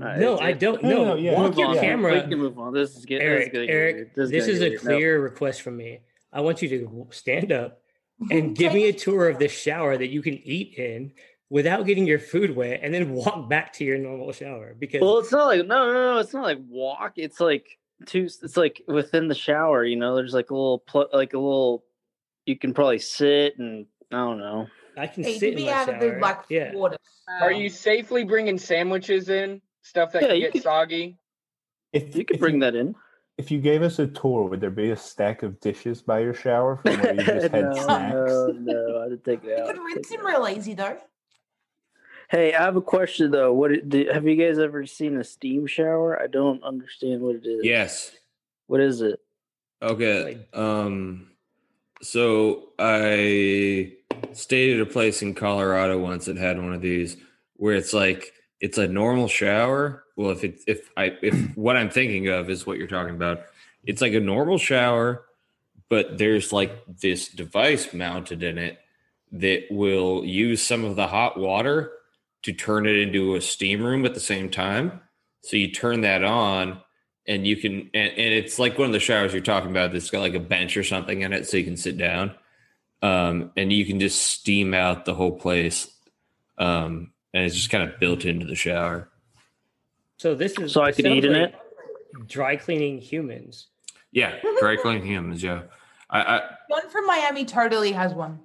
[0.00, 1.04] All right, No, I don't No, know.
[1.06, 1.32] no, yeah.
[1.32, 1.78] Walk Move your on.
[1.78, 2.14] camera.
[2.14, 2.72] We can move on.
[2.72, 4.84] This is getting Eric, this is gonna get Eric, this, gonna is get a weird.
[4.84, 4.90] No.
[4.90, 6.00] clear request from me.
[6.32, 7.80] I want you to stand up
[8.30, 11.12] and give me a tour of this shower that you can eat in
[11.50, 14.74] without getting your food wet, and then walk back to your normal shower.
[14.78, 16.18] Because Well, it's not like no, no, no.
[16.18, 17.14] It's not like walk.
[17.16, 18.28] It's like two.
[18.42, 19.84] It's like within the shower.
[19.84, 21.84] You know, there's like a little, pl- like a little.
[22.46, 24.66] You can probably sit and I don't know.
[24.96, 26.20] I can Hey, sit to in be my out of the shower.
[26.20, 26.74] like yeah.
[26.74, 26.96] water.
[27.42, 29.60] Are um, you safely bringing sandwiches in?
[29.82, 31.18] Stuff that Yeah, can you get can- soggy?
[31.92, 32.94] If You could bring that in.
[33.38, 36.34] If you gave us a tour, would there be a stack of dishes by your
[36.34, 38.14] shower from where you just had no, snacks?
[38.14, 39.00] no, no.
[39.02, 40.98] I didn't take it You could rinse him real easy though.
[42.28, 43.54] Hey, I have a question though.
[43.54, 46.20] What do, have you guys ever seen a steam shower?
[46.20, 47.64] I don't understand what it is.
[47.64, 48.12] Yes.
[48.66, 49.18] What is it?
[49.80, 50.46] Okay.
[50.52, 51.30] Um
[52.02, 53.94] so I
[54.32, 57.16] stayed at a place in Colorado once that had one of these
[57.56, 60.04] where it's like it's a normal shower.
[60.16, 63.40] Well, if it's if I if what I'm thinking of is what you're talking about,
[63.86, 65.24] it's like a normal shower,
[65.88, 68.78] but there's like this device mounted in it
[69.32, 71.92] that will use some of the hot water
[72.42, 75.00] to turn it into a steam room at the same time.
[75.42, 76.80] So you turn that on
[77.26, 80.10] and you can and, and it's like one of the showers you're talking about that's
[80.10, 82.34] got like a bench or something in it so you can sit down.
[83.02, 85.90] Um and you can just steam out the whole place.
[86.58, 89.08] Um and it's just kind of built into the shower.
[90.16, 91.54] So this is So I could eat in like
[92.26, 93.68] Dry cleaning humans.
[94.10, 95.62] Yeah, dry cleaning humans, yeah.
[96.10, 98.40] I, I One from Miami Tardily has one.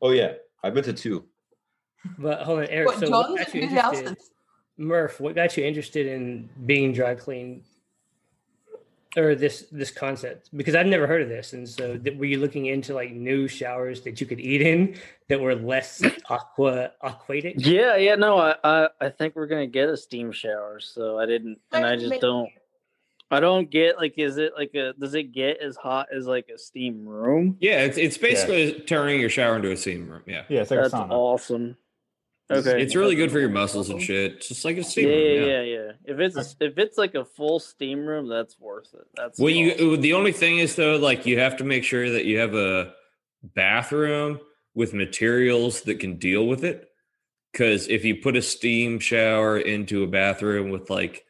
[0.00, 1.24] Oh yeah, I've been to two.
[2.18, 2.88] But hold on, Eric.
[2.88, 4.18] What, so John's what got you and who else interested?
[4.22, 4.30] is-
[4.76, 7.62] Murph, what got you interested in being dry cleaned,
[9.16, 10.50] or this this concept?
[10.56, 13.46] Because I've never heard of this, and so th- were you looking into like new
[13.46, 14.96] showers that you could eat in
[15.28, 17.54] that were less aqua aquatic?
[17.58, 21.26] Yeah, yeah, no, I, I, I think we're gonna get a steam shower, so I
[21.26, 22.50] didn't, and I just don't,
[23.30, 26.48] I don't get like, is it like a, does it get as hot as like
[26.52, 27.56] a steam room?
[27.60, 30.22] yeah, it's it's basically turning your shower into a steam room.
[30.26, 30.42] Yeah.
[30.48, 31.10] Yeah, it's like That's a sauna.
[31.12, 31.76] awesome.
[32.50, 34.32] It's- Okay, It's really good for your muscles and shit.
[34.34, 35.48] It's just like a steam yeah, room.
[35.48, 35.62] yeah, yeah.
[35.62, 35.92] yeah.
[36.04, 39.06] If it's if it's like a full steam room, that's worth it.
[39.16, 42.26] That's Well, you the only thing is though, like you have to make sure that
[42.26, 42.92] you have a
[43.42, 44.40] bathroom
[44.74, 46.88] with materials that can deal with it.
[47.52, 51.24] Because if you put a steam shower into a bathroom with like,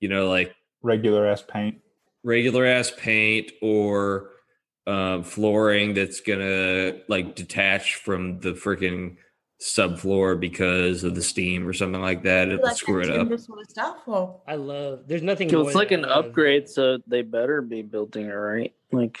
[0.00, 1.80] you know, like Regular ass paint.
[2.24, 4.30] regular ass paint or
[4.88, 9.16] um, flooring that's gonna like detach from the freaking
[9.62, 13.16] subfloor because of the steam or something like that, it'll Like screw it up.
[13.16, 13.98] timber sort of stuff.
[14.06, 15.04] Or I love.
[15.06, 15.50] There's nothing.
[15.52, 18.72] More it's like an love- upgrade, so they better be building it right.
[18.90, 19.18] Like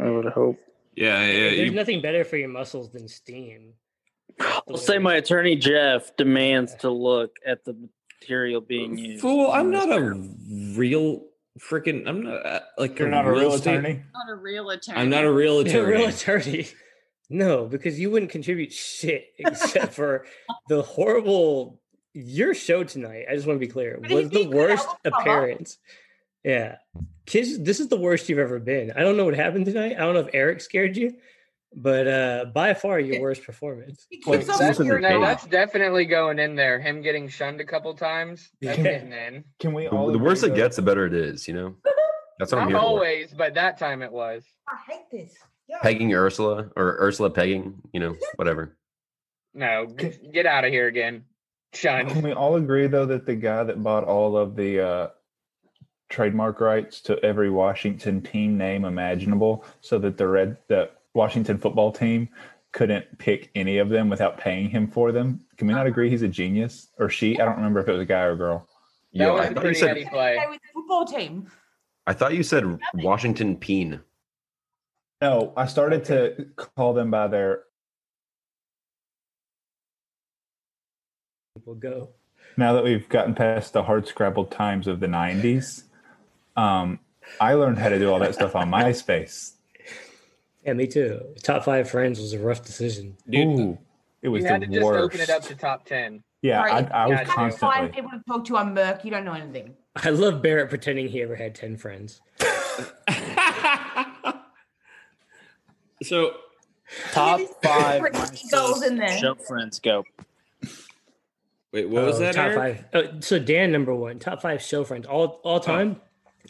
[0.00, 0.58] I would hope.
[0.96, 1.32] Yeah, yeah.
[1.50, 3.74] There's you- nothing better for your muscles than steam.
[4.40, 7.76] I'll say my attorney Jeff demands to look at the
[8.20, 9.20] material being used.
[9.20, 10.00] Fool, I'm not a
[10.74, 11.22] real
[11.60, 12.08] freaking.
[12.08, 14.02] I'm not uh, like You're not a real estate- attorney.
[14.14, 14.98] Not a real attorney.
[14.98, 16.66] I'm not a real You're a real attorney.
[17.32, 20.26] No, because you wouldn't contribute shit except for
[20.68, 21.80] the horrible.
[22.14, 25.78] Your show tonight, I just want to be clear, was the worst appearance.
[26.44, 26.76] Yeah.
[27.24, 28.90] Kids, this is the worst you've ever been.
[28.94, 29.94] I don't know what happened tonight.
[29.96, 31.14] I don't know if Eric scared you,
[31.74, 34.06] but uh by far your worst performance.
[34.26, 36.78] That's, no, that's definitely going in there.
[36.80, 38.50] Him getting shunned a couple times.
[38.60, 38.84] That's Yeah.
[38.84, 39.44] getting in.
[39.58, 41.48] Can we The, the worse it gets, the better it is.
[41.48, 41.76] You know,
[42.38, 42.84] that's what I'm Not here for.
[42.86, 44.44] always, but that time it was.
[44.68, 45.34] I hate this.
[45.82, 47.80] Pegging Ursula or Ursula pegging.
[47.92, 48.76] You know, whatever.
[49.54, 51.24] No, get out of here again.
[51.72, 55.08] Can we all agree though that the guy that bought all of the uh,
[56.10, 61.90] trademark rights to every Washington team name imaginable, so that the red the Washington football
[61.90, 62.28] team
[62.72, 65.40] couldn't pick any of them without paying him for them?
[65.56, 67.38] Can we not agree he's a genius or she?
[67.38, 68.68] I don't remember if it was a guy or a girl.
[69.14, 70.38] That Yo, was I a thought you pretty said heady play.
[70.48, 71.50] With the football team.
[72.06, 74.00] I thought you said Washington Peen.
[75.22, 77.62] No, I started to call them by their.
[81.64, 82.08] We'll go.
[82.56, 85.84] Now that we've gotten past the hard scrabbled times of the '90s,
[86.56, 86.98] um,
[87.40, 89.52] I learned how to do all that stuff on MySpace.
[90.66, 91.20] Yeah, me too.
[91.44, 93.16] Top five friends was a rough decision.
[93.30, 93.78] Dude, Ooh.
[94.22, 95.04] It was you had the to just worst.
[95.04, 96.24] open it up to top ten.
[96.42, 96.90] Yeah, Right.
[96.90, 97.88] I, I was Yeah, Find constantly.
[97.90, 99.04] people to talk to on Merc.
[99.04, 99.76] You don't know anything.
[99.94, 102.20] I love Barrett pretending he ever had 10 friends.
[106.02, 106.34] So
[107.12, 108.02] Top five
[108.50, 109.16] goals in there.
[109.18, 110.04] show friends go.
[111.72, 112.34] wait, what was Oh, that?
[112.34, 112.56] Top Eric?
[112.56, 112.84] five.
[112.94, 114.18] Oh, so Dan, number one.
[114.18, 115.58] Top five show friends all all oh.
[115.58, 116.00] time.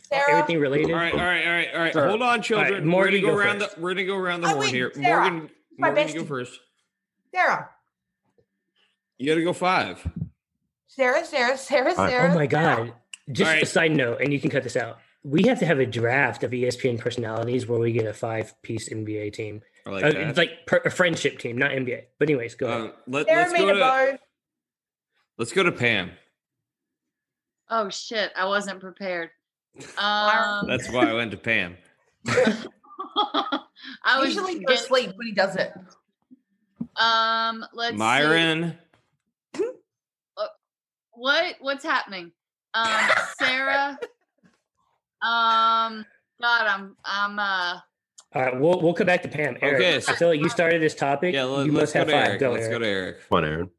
[0.05, 0.31] Sarah?
[0.33, 0.91] Everything related.
[0.91, 1.93] All right, all right, all right, all right.
[1.93, 2.09] Sure.
[2.09, 2.73] Hold on, children.
[2.75, 3.75] All right, we're gonna go go around first.
[3.77, 4.93] the we're gonna go around the Oh, horn wait, here.
[4.95, 5.31] Sarah.
[5.31, 6.29] Morgan, My Morgan, you go bestie.
[6.29, 6.61] first.
[7.35, 7.69] Sarah.
[9.19, 10.07] You gotta go five.
[10.89, 12.33] Sarah, Sarah, Sarah, Sarah.
[12.33, 12.95] Oh my god.
[13.31, 13.63] Just All right.
[13.63, 14.99] a side note, and you can cut this out.
[15.25, 18.89] We have to have a draft of ESPN personalities where we get a five piece
[18.89, 19.63] NBA team.
[19.87, 20.17] I like Uh, that.
[20.29, 22.03] it's like per, a friendship team, not NBA.
[22.19, 22.81] But anyways, go ahead.
[22.81, 24.19] Um, Let, let's, go to bow.
[25.39, 26.11] let's go to Pam.
[27.71, 29.31] Oh shit, I wasn't prepared.
[29.97, 31.77] Um, That's why I went to Pam.
[32.27, 35.73] I was Usually go get- asleep when he does it.
[37.01, 37.97] um let's see.
[37.97, 38.77] Myron.
[41.15, 42.33] What what's happening?
[42.75, 42.87] Um
[43.39, 43.99] Sarah.
[45.23, 46.05] Um
[46.41, 47.79] God, I'm I'm uh
[48.35, 49.57] All right, we'll we'll come back to Pam.
[49.63, 51.35] Eric, Okay, I feel like you started this topic.
[51.35, 52.27] Yeah, let, you us must go have to five.
[52.29, 52.41] Eric.
[52.41, 52.73] Go, let's Eric.
[52.73, 53.29] go to Eric.
[53.29, 53.71] Come on, Aaron.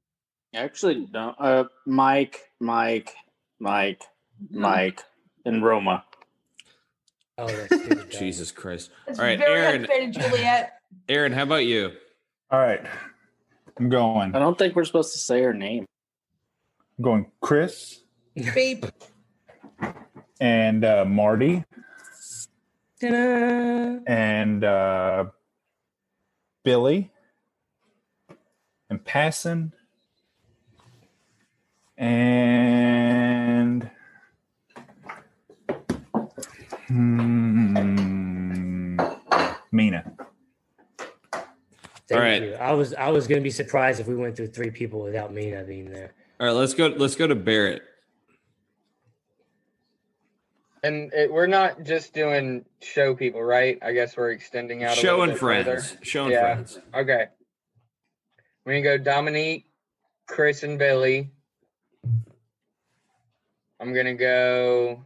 [0.56, 1.30] Actually, no.
[1.40, 3.12] Uh, Mike, Mike,
[3.60, 4.04] Mike,
[4.52, 5.02] Mike,
[5.46, 6.06] and Roma.
[7.40, 8.18] Oh, that's.
[8.20, 8.92] Jesus Christ.
[9.08, 9.82] It's All right, very Aaron.
[9.82, 10.74] unfair to Juliet.
[11.10, 11.92] Aaron, how about you?
[12.52, 12.86] All right,
[13.80, 14.36] I'm going.
[14.36, 15.86] I don't think we're supposed to say her name.
[17.00, 18.02] I'm going Chris
[18.54, 18.86] Beep.
[20.40, 21.64] and uh, Marty
[23.00, 24.00] Ta-da.
[24.08, 25.26] and uh,
[26.64, 27.12] Billy
[28.90, 29.74] and Passon
[31.98, 33.90] and
[36.88, 38.98] hmm,
[39.72, 40.14] Mina.
[42.08, 42.44] Thank All right.
[42.44, 42.54] you.
[42.56, 45.64] I was I was gonna be surprised if we went through three people without Mina
[45.64, 46.14] being there.
[46.40, 46.88] All right, let's go.
[46.88, 47.82] Let's go to Barrett.
[50.84, 53.80] And it, we're not just doing show people, right?
[53.82, 54.98] I guess we're extending out.
[54.98, 55.66] A Show and friends.
[55.66, 56.06] further.
[56.06, 56.54] Show and Yeah.
[56.56, 56.80] friends.
[56.94, 57.28] Okay.
[58.66, 59.66] We're gonna go Dominique,
[60.28, 61.32] Chris, and Billy.
[63.80, 65.04] I'm gonna go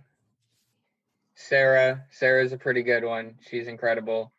[1.36, 2.06] Sarah.
[2.10, 3.36] Sarah's a pretty good one.
[3.48, 4.32] She's incredible.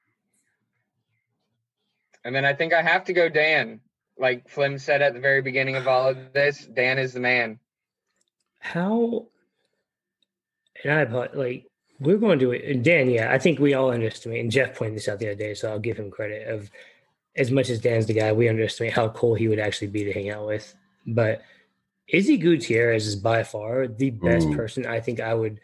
[2.25, 3.81] And then I think I have to go Dan.
[4.19, 7.61] Like Flim said at the very beginning of all of this, Dan is the man.
[8.59, 9.27] How
[10.85, 11.67] and I apo- like
[12.01, 12.65] we're going to do it.
[12.65, 14.41] And Dan, yeah, I think we all underestimate.
[14.41, 16.49] And Jeff pointed this out the other day, so I'll give him credit.
[16.49, 16.71] Of
[17.37, 20.13] as much as Dan's the guy, we underestimate how cool he would actually be to
[20.13, 20.75] hang out with.
[21.07, 21.43] But
[22.09, 24.57] Izzy Gutierrez is by far the best Ooh.
[24.57, 25.61] person I think I would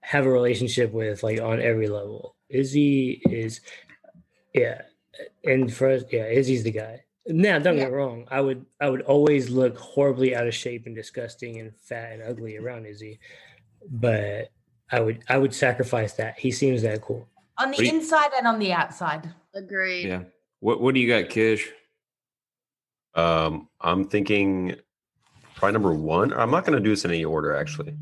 [0.00, 2.36] have a relationship with, like on every level.
[2.48, 3.60] Izzy is,
[4.54, 4.82] yeah,
[5.44, 7.04] and for us, yeah, Izzy's the guy.
[7.26, 8.26] Now, don't get me wrong.
[8.30, 12.22] I would, I would always look horribly out of shape and disgusting and fat and
[12.22, 13.18] ugly around Izzy,
[13.90, 14.50] but
[14.90, 16.38] I would, I would sacrifice that.
[16.38, 17.28] He seems that cool.
[17.58, 19.32] On the you- inside and on the outside.
[19.54, 20.06] agreed.
[20.06, 20.22] Yeah.
[20.60, 21.70] What What do you got, Kish?
[23.14, 24.74] Um, I'm thinking
[25.54, 26.32] probably number one.
[26.32, 27.96] I'm not going to do this in any order, actually.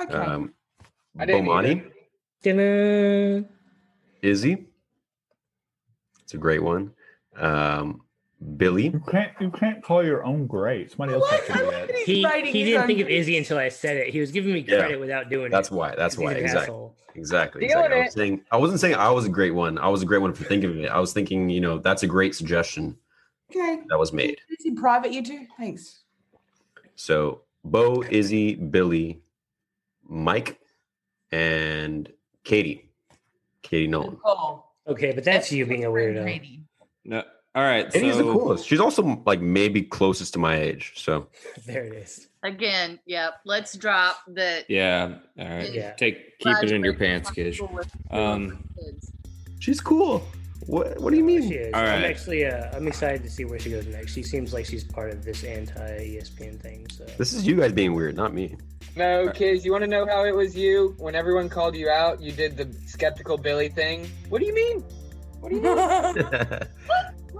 [0.00, 0.14] Okay.
[0.14, 0.54] Um,
[1.18, 1.90] I didn't Bomani,
[2.44, 3.48] Ta-da!
[4.22, 4.66] Izzy.
[6.22, 6.92] It's a great one.
[7.36, 8.02] Um,
[8.56, 8.84] Billy.
[8.88, 10.90] You can't you can't call your own great.
[10.90, 11.90] Somebody else has to do that.
[11.90, 12.22] He,
[12.52, 13.08] he didn't think of.
[13.08, 14.10] Izzy until I said it.
[14.10, 14.78] He was giving me Yeah.
[14.78, 15.70] credit without doing That's it.
[15.72, 15.94] That's why.
[15.96, 16.32] That's why.
[16.34, 16.60] Exactly.
[16.62, 16.94] asshole.
[17.16, 17.64] Exactly.
[17.64, 17.96] Exactly.
[17.96, 19.76] I was saying, I wasn't saying I was a great one.
[19.78, 20.86] I was a great one for thinking of it.
[20.86, 22.96] I was thinking, you know, that's a great suggestion
[23.50, 23.80] Okay.
[23.88, 24.38] that was made.
[24.50, 25.46] Is in private, you two?
[25.58, 26.00] Thanks.
[26.94, 29.20] So Bo, Izzy, Billy,
[30.06, 30.60] Mike,
[31.32, 32.10] and
[32.44, 32.88] Katie.
[33.62, 34.18] Katie Nolan.
[34.24, 34.64] Oh.
[34.86, 36.60] Okay, but that's you being a weirdo.
[37.04, 37.22] No.
[37.58, 37.92] All right.
[37.92, 38.68] Katie's the coolest.
[38.68, 40.92] She's also like maybe closest to my age.
[40.94, 41.26] So
[41.66, 42.28] There it is.
[42.44, 43.40] Again, yep.
[43.44, 44.66] Let's drop that.
[44.70, 45.16] yeah.
[45.36, 45.72] All right.
[45.72, 45.94] Yeah.
[45.94, 47.60] Take keep it in your pants, from Kish.
[48.12, 48.62] Um.
[49.58, 50.22] she's cool.
[50.66, 51.42] What What do you mean?
[51.42, 51.58] She mean?
[51.58, 51.74] is.
[51.74, 52.04] All I'm right.
[52.04, 54.14] actually, uh, I'm excited to see where she goes next.
[54.14, 56.86] She seems like she's part of this anti ESPN thing.
[56.92, 58.54] So This is you guys being weird, not me.
[58.94, 60.94] No, kids, you want to know how it was you?
[60.98, 64.08] When everyone called you out, you did the skeptical Billy thing.
[64.28, 64.84] What do you mean?
[65.40, 66.60] What do you mean?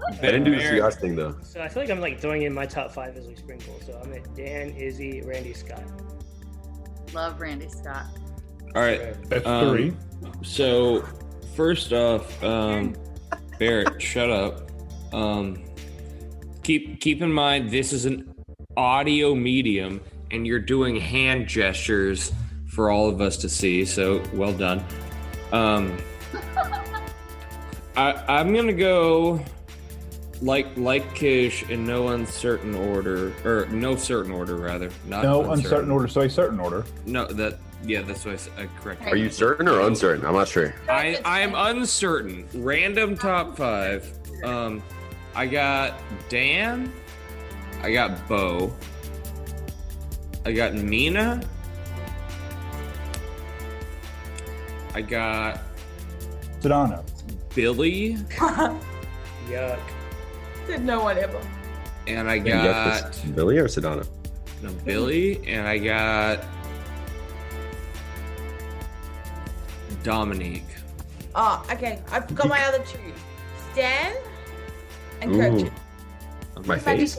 [0.07, 0.83] I didn't do the Eric.
[0.83, 1.35] CR thing though.
[1.43, 3.79] So I feel like I'm like throwing in my top five as we sprinkle.
[3.85, 5.83] So I'm at Dan, Izzy, Randy, Scott.
[7.13, 8.05] Love Randy Scott.
[8.75, 9.15] All right.
[9.29, 9.93] That's Um, three.
[10.43, 11.03] So
[11.55, 12.95] first off, um,
[13.59, 14.69] Barrett, shut up.
[15.13, 15.63] Um,
[16.63, 18.33] keep keep in mind this is an
[18.77, 22.31] audio medium, and you're doing hand gestures
[22.67, 23.83] for all of us to see.
[23.85, 24.83] So well done.
[25.51, 25.97] Um,
[27.97, 29.43] I I'm gonna go
[30.41, 34.89] like like Kish in no uncertain order, or no certain order rather.
[35.07, 36.85] Not no uncertain order, so a certain order.
[37.05, 39.01] No, that yeah, that's what I, s- I correct.
[39.07, 40.25] Are you certain or uncertain?
[40.25, 40.73] I'm not sure.
[40.89, 42.47] I I am uncertain.
[42.53, 44.09] Random top five.
[44.43, 44.81] Um,
[45.35, 45.93] I got
[46.29, 46.91] Dan.
[47.81, 48.73] I got Bo.
[50.45, 51.41] I got Mina.
[54.93, 55.61] I got
[56.61, 57.03] Sedano.
[57.55, 58.13] Billy,
[59.49, 59.79] Yuck.
[60.69, 61.39] Said no one ever.
[62.07, 64.07] and I Yeah, got that's Billy or Sedano?
[64.61, 66.43] no Billy, and I got
[70.03, 70.63] Dominique.
[71.35, 72.01] Oh, okay.
[72.11, 72.99] I've got my other two.
[73.71, 74.15] Stan
[75.21, 75.37] and Ooh.
[75.37, 75.71] Kirchen.
[76.65, 77.17] My face?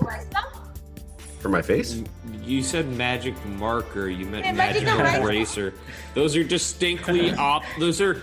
[1.39, 2.03] For my face?
[2.43, 4.09] You said magic marker.
[4.09, 5.69] You meant Yeah, magic magic eraser.
[5.69, 5.75] eraser.
[6.15, 7.63] Those are distinctly op.
[7.79, 8.23] Those are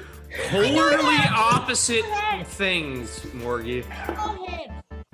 [0.50, 2.06] totally opposite
[2.46, 3.84] things, Morgie.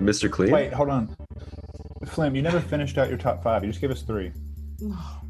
[0.04, 0.30] Mr.
[0.30, 0.50] Clean?
[0.50, 1.14] Wait, hold on.
[2.06, 3.64] Flim, you never finished out your top five.
[3.64, 4.32] You just gave us three.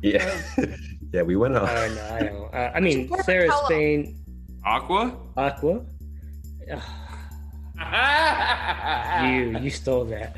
[0.03, 0.43] Yeah.
[1.13, 1.71] yeah, we went off.
[1.71, 2.03] I know.
[2.03, 2.41] I know.
[2.55, 3.51] Uh, I mean, Different Sarah.
[3.65, 4.17] Spain,
[4.65, 5.17] Aqua.
[5.37, 5.85] Aqua.
[9.25, 10.37] you you stole that.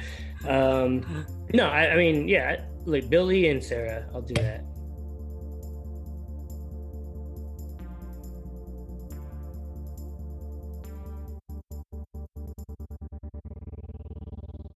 [0.48, 4.08] Um, no, I, I mean, yeah, like Billy and Sarah.
[4.14, 4.64] I'll do that.